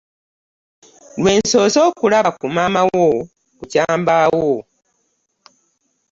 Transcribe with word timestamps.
Lwe 1.21 1.31
nsoose 1.39 1.79
okulaba 1.89 2.29
ku 2.39 2.45
maama 2.55 2.81
wo 2.93 3.07
bukya 3.57 3.85
mbaawo. 4.01 4.53